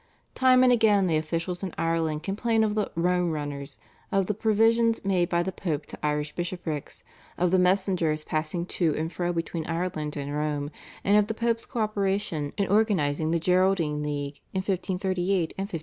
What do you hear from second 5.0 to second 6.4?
made by the Pope to Irish